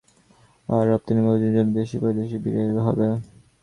[0.69, 3.05] আর রপ্তানি বহুমুখীকরণের জন্য দেশে বৈদেশিক বিনিয়োগ বাড়াতে হবে।